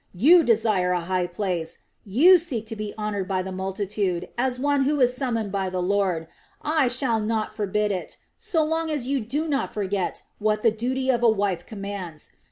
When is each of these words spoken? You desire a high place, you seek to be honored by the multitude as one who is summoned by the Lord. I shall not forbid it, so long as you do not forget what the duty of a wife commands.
You 0.15 0.41
desire 0.43 0.93
a 0.93 1.01
high 1.01 1.27
place, 1.27 1.77
you 2.03 2.39
seek 2.39 2.65
to 2.65 2.75
be 2.75 2.91
honored 2.97 3.27
by 3.27 3.43
the 3.43 3.51
multitude 3.51 4.29
as 4.35 4.57
one 4.57 4.81
who 4.85 4.99
is 4.99 5.15
summoned 5.15 5.51
by 5.51 5.69
the 5.69 5.79
Lord. 5.79 6.27
I 6.63 6.87
shall 6.87 7.19
not 7.19 7.53
forbid 7.55 7.91
it, 7.91 8.17
so 8.39 8.63
long 8.65 8.89
as 8.89 9.05
you 9.05 9.19
do 9.19 9.47
not 9.47 9.71
forget 9.71 10.23
what 10.39 10.63
the 10.63 10.71
duty 10.71 11.11
of 11.11 11.21
a 11.21 11.29
wife 11.29 11.67
commands. 11.67 12.31